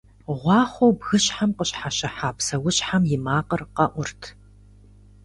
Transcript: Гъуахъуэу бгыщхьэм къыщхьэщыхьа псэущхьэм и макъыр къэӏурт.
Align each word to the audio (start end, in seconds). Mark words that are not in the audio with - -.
Гъуахъуэу 0.39 0.97
бгыщхьэм 0.99 1.51
къыщхьэщыхьа 1.57 2.29
псэущхьэм 2.37 3.03
и 3.15 3.17
макъыр 3.25 3.61
къэӏурт. 3.75 4.21